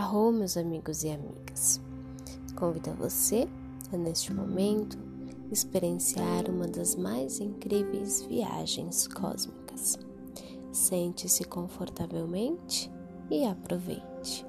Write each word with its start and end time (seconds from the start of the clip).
Arro, 0.00 0.32
meus 0.32 0.56
amigos 0.56 1.04
e 1.04 1.10
amigas. 1.10 1.78
Convido 2.56 2.94
você 2.94 3.46
a, 3.92 3.98
neste 3.98 4.32
momento, 4.32 4.98
experienciar 5.52 6.48
uma 6.48 6.66
das 6.66 6.96
mais 6.96 7.38
incríveis 7.38 8.22
viagens 8.22 9.06
cósmicas. 9.06 9.98
Sente-se 10.72 11.44
confortavelmente 11.44 12.90
e 13.30 13.44
aproveite. 13.44 14.46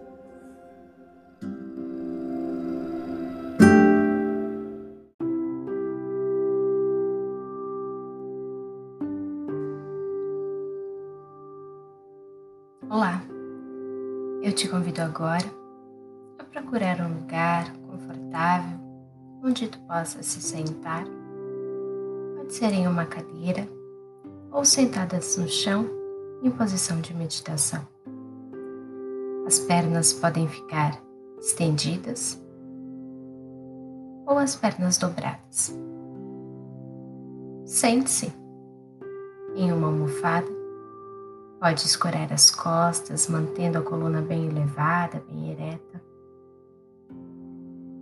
Olá, 12.89 13.21
eu 14.41 14.51
te 14.51 14.67
convido 14.67 15.01
agora 15.01 15.45
a 16.39 16.43
procurar 16.43 16.99
um 17.01 17.19
lugar 17.19 17.71
confortável 17.87 18.79
onde 19.43 19.67
tu 19.67 19.79
possa 19.81 20.23
se 20.23 20.41
sentar. 20.41 21.05
Pode 22.37 22.51
ser 22.51 22.73
em 22.73 22.87
uma 22.87 23.05
cadeira 23.05 23.67
ou 24.51 24.65
sentadas 24.65 25.37
no 25.37 25.47
chão 25.47 25.87
em 26.41 26.49
posição 26.49 26.99
de 26.99 27.13
meditação. 27.13 27.87
As 29.45 29.59
pernas 29.59 30.11
podem 30.11 30.47
ficar 30.47 30.99
estendidas 31.39 32.41
ou 34.25 34.39
as 34.39 34.55
pernas 34.55 34.97
dobradas. 34.97 35.75
Sente-se 37.65 38.33
em 39.55 39.71
uma 39.71 39.87
almofada 39.87 40.60
Pode 41.61 41.85
escorar 41.85 42.33
as 42.33 42.49
costas, 42.49 43.27
mantendo 43.27 43.77
a 43.77 43.83
coluna 43.83 44.19
bem 44.19 44.47
elevada, 44.47 45.23
bem 45.29 45.51
ereta. 45.51 46.01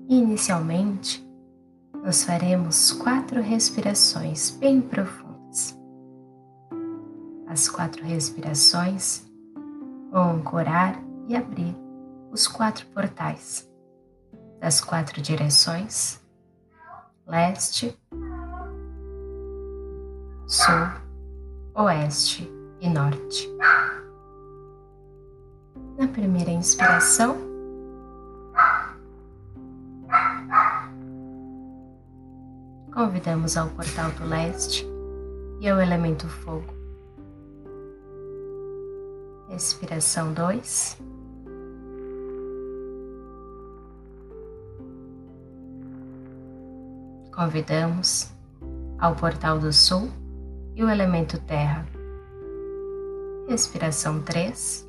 Inicialmente, 0.08 1.30
nós 2.02 2.24
faremos 2.24 2.94
quatro 2.94 3.42
respirações 3.42 4.52
bem 4.52 4.80
profundas. 4.80 5.78
As 7.48 7.68
quatro 7.68 8.02
respirações 8.06 9.30
vão 10.10 10.38
ancorar 10.38 10.98
e 11.28 11.36
abrir 11.36 11.76
os 12.32 12.48
quatro 12.48 12.86
portais 12.94 13.70
das 14.62 14.80
quatro 14.80 15.22
direções: 15.22 16.22
leste, 17.28 17.94
sul, 20.48 20.88
oeste 21.76 22.59
e 22.82 22.90
norte. 22.90 23.50
Na 25.98 26.08
primeira 26.08 26.52
inspiração, 26.52 27.38
convidamos 32.94 33.58
ao 33.58 33.70
portal 33.70 34.12
do 34.12 34.26
leste 34.26 34.88
e 35.60 35.68
ao 35.68 35.80
elemento 35.80 36.28
fogo. 36.28 36.74
Respiração 39.50 40.32
2. 40.34 40.98
Convidamos 47.36 48.32
ao 49.00 49.16
portal 49.16 49.60
do 49.60 49.72
sul 49.74 50.10
e 50.76 50.84
o 50.84 50.90
elemento 50.90 51.40
terra. 51.42 51.86
Respiração 53.50 54.22
3. 54.22 54.88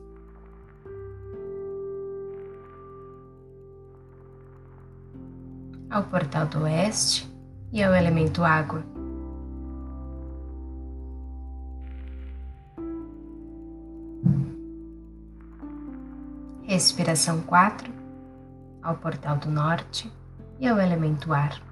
Ao 5.89 6.05
portal 6.05 6.47
do 6.47 6.65
oeste 6.65 7.27
e 7.73 7.83
ao 7.83 7.95
elemento 7.95 8.45
água. 8.45 8.85
Respiração 16.65 17.41
4. 17.41 17.91
Ao 18.83 18.95
portal 18.99 19.39
do 19.39 19.51
norte 19.51 20.13
e 20.59 20.69
ao 20.69 20.79
elemento 20.79 21.33
ar. 21.33 21.63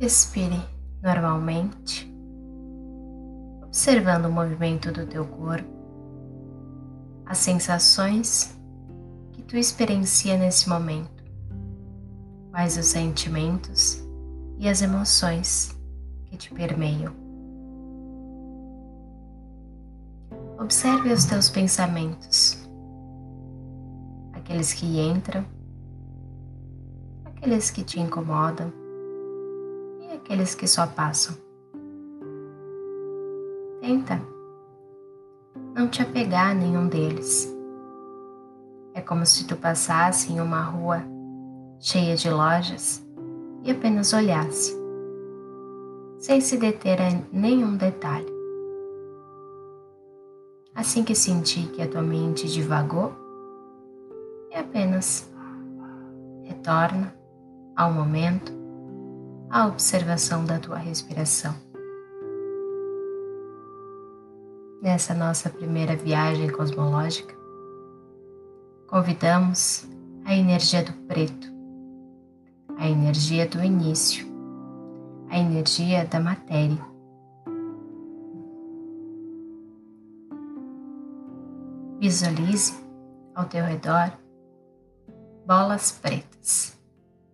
Respire 0.00 0.75
normalmente, 1.02 2.12
observando 3.62 4.26
o 4.26 4.32
movimento 4.32 4.90
do 4.92 5.06
teu 5.06 5.24
corpo, 5.24 5.68
as 7.26 7.38
sensações 7.38 8.56
que 9.32 9.42
tu 9.42 9.56
experiencia 9.56 10.36
nesse 10.36 10.68
momento, 10.68 11.24
quais 12.50 12.76
os 12.78 12.86
sentimentos 12.86 14.02
e 14.58 14.68
as 14.68 14.80
emoções 14.80 15.78
que 16.24 16.36
te 16.36 16.54
permeiam. 16.54 17.12
Observe 20.58 21.12
os 21.12 21.26
teus 21.26 21.50
pensamentos, 21.50 22.66
aqueles 24.32 24.72
que 24.72 25.00
entram, 25.00 25.44
aqueles 27.24 27.70
que 27.70 27.84
te 27.84 28.00
incomodam 28.00 28.85
aqueles 30.26 30.56
que 30.56 30.66
só 30.66 30.88
passam. 30.88 31.36
Tenta 33.80 34.20
não 35.72 35.88
te 35.88 36.02
apegar 36.02 36.50
a 36.50 36.54
nenhum 36.54 36.88
deles. 36.88 37.54
É 38.92 39.00
como 39.00 39.24
se 39.24 39.46
tu 39.46 39.56
passasse 39.56 40.32
em 40.32 40.40
uma 40.40 40.62
rua 40.62 41.00
cheia 41.78 42.16
de 42.16 42.28
lojas 42.28 43.06
e 43.62 43.70
apenas 43.70 44.12
olhasse, 44.12 44.76
sem 46.18 46.40
se 46.40 46.56
deter 46.56 46.98
a 47.00 47.08
nenhum 47.32 47.76
detalhe. 47.76 48.26
Assim 50.74 51.04
que 51.04 51.14
sentir 51.14 51.70
que 51.70 51.82
a 51.82 51.88
tua 51.88 52.02
mente 52.02 52.48
divagou, 52.48 53.12
e 54.50 54.56
apenas 54.56 55.30
retorna 56.42 57.14
ao 57.76 57.92
momento 57.92 58.65
a 59.56 59.68
observação 59.68 60.44
da 60.44 60.58
tua 60.58 60.76
respiração. 60.76 61.54
Nessa 64.82 65.14
nossa 65.14 65.48
primeira 65.48 65.96
viagem 65.96 66.50
cosmológica, 66.50 67.34
convidamos 68.86 69.88
a 70.26 70.36
energia 70.36 70.84
do 70.84 70.92
preto, 71.06 71.48
a 72.76 72.86
energia 72.86 73.48
do 73.48 73.64
início, 73.64 74.26
a 75.30 75.38
energia 75.38 76.04
da 76.04 76.20
matéria. 76.20 76.84
Visualize 81.98 82.74
ao 83.34 83.46
teu 83.46 83.64
redor 83.64 84.12
bolas 85.46 85.92
pretas, 85.92 86.78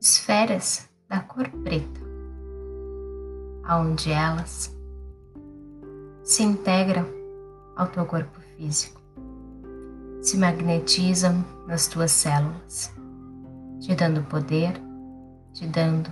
esferas 0.00 0.88
da 1.08 1.18
cor 1.18 1.48
preta 1.64 2.11
aonde 3.72 4.12
elas 4.12 4.76
se 6.22 6.42
integram 6.42 7.06
ao 7.74 7.86
teu 7.86 8.04
corpo 8.04 8.38
físico, 8.54 9.00
se 10.20 10.36
magnetizam 10.36 11.42
nas 11.66 11.86
tuas 11.86 12.10
células, 12.12 12.94
te 13.80 13.94
dando 13.94 14.22
poder, 14.24 14.74
te 15.54 15.66
dando 15.66 16.10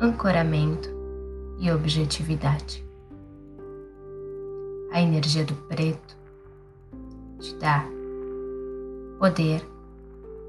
ancoramento 0.00 0.88
e 1.58 1.70
objetividade. 1.70 2.82
A 4.92 5.00
energia 5.02 5.44
do 5.44 5.54
preto 5.68 6.16
te 7.38 7.54
dá 7.56 7.84
poder, 9.18 9.62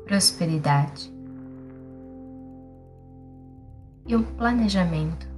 prosperidade 0.06 1.13
e 4.07 4.16
um 4.16 4.24
planejamento 4.24 5.35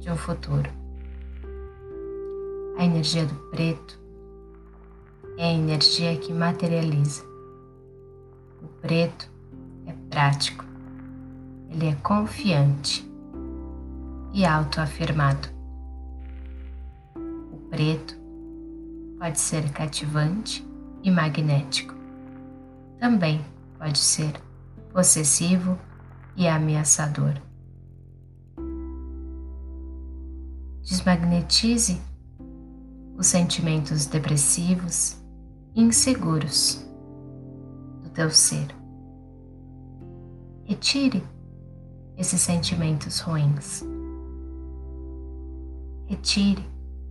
de 0.00 0.10
um 0.10 0.16
futuro. 0.16 0.70
A 2.78 2.84
energia 2.84 3.26
do 3.26 3.34
preto 3.50 4.00
é 5.36 5.44
a 5.44 5.52
energia 5.52 6.16
que 6.16 6.32
materializa. 6.32 7.22
O 8.62 8.68
preto 8.80 9.30
é 9.86 9.92
prático, 10.08 10.64
ele 11.70 11.88
é 11.88 11.94
confiante 11.96 13.08
e 14.32 14.44
autoafirmado. 14.44 15.48
O 17.14 17.56
preto 17.68 18.18
pode 19.18 19.38
ser 19.38 19.70
cativante 19.72 20.66
e 21.02 21.10
magnético. 21.10 21.94
Também 22.98 23.44
pode 23.78 23.98
ser 23.98 24.32
possessivo 24.92 25.78
e 26.36 26.48
ameaçador. 26.48 27.34
Desmagnetize 30.82 32.00
os 33.16 33.26
sentimentos 33.26 34.06
depressivos 34.06 35.16
e 35.74 35.82
inseguros 35.82 36.84
do 38.02 38.10
teu 38.10 38.30
ser. 38.30 38.74
Retire 40.64 41.22
esses 42.16 42.40
sentimentos 42.40 43.20
ruins. 43.20 43.84
Retire 46.06 46.64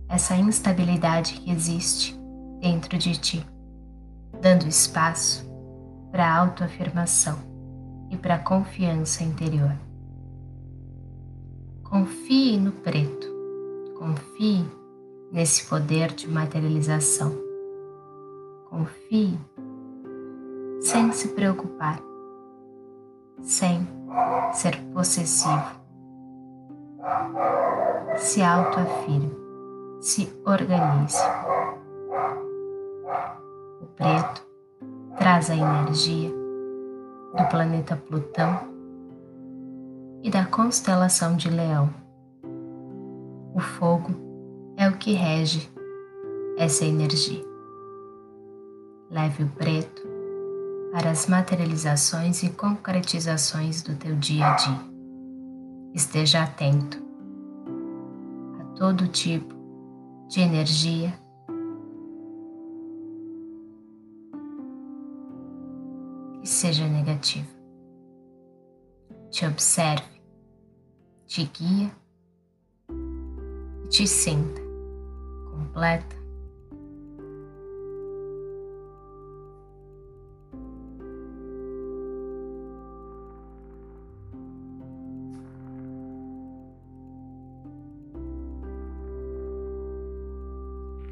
essa 0.08 0.34
instabilidade 0.36 1.34
que 1.34 1.50
existe 1.50 2.18
dentro 2.60 2.98
de 2.98 3.18
ti, 3.18 3.46
dando 4.40 4.66
espaço 4.66 5.48
para 6.10 6.26
a 6.26 6.38
autoafirmação 6.38 7.38
e 8.10 8.16
para 8.16 8.34
a 8.34 8.38
confiança 8.38 9.22
interior. 9.22 9.76
Confie 11.84 12.58
no 12.58 12.72
preto, 12.72 13.29
confie 14.00 14.64
nesse 15.30 15.66
poder 15.66 16.14
de 16.14 16.26
materialização. 16.26 17.30
Confie 18.70 19.38
sem 20.80 21.12
se 21.12 21.28
preocupar, 21.28 22.00
sem 23.42 23.86
ser 24.54 24.80
possessivo. 24.94 25.78
Se 28.16 28.42
autoafirme, 28.42 29.36
se 30.00 30.32
organize. 30.46 31.22
O 33.82 33.86
preto 33.96 34.46
traz 35.18 35.50
a 35.50 35.56
energia 35.56 36.30
do 37.36 37.44
planeta 37.50 37.96
Plutão 38.08 38.60
e 40.22 40.30
da 40.30 40.46
constelação 40.46 41.36
de 41.36 41.50
Leão. 41.50 41.99
O 43.60 43.62
fogo 43.62 44.14
é 44.78 44.88
o 44.88 44.96
que 44.96 45.12
rege 45.12 45.70
essa 46.56 46.82
energia. 46.82 47.44
Leve 49.10 49.44
o 49.44 49.48
preto 49.50 50.02
para 50.90 51.10
as 51.10 51.26
materializações 51.26 52.42
e 52.42 52.48
concretizações 52.48 53.82
do 53.82 53.94
teu 53.96 54.16
dia 54.16 54.46
a 54.46 54.54
dia. 54.54 54.80
Esteja 55.92 56.42
atento 56.42 57.04
a 58.60 58.64
todo 58.78 59.06
tipo 59.08 59.54
de 60.30 60.40
energia 60.40 61.12
que 66.40 66.48
seja 66.48 66.88
negativa. 66.88 67.50
Te 69.30 69.44
observe, 69.44 70.22
te 71.26 71.44
guia 71.44 72.00
te 73.90 74.06
sinta 74.06 74.62
completa 75.50 76.20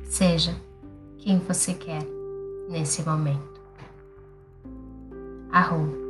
Seja 0.09 0.57
quem 1.19 1.39
você 1.39 1.75
quer 1.75 2.03
nesse 2.69 3.03
momento. 3.03 3.61
Arroba 5.53 6.08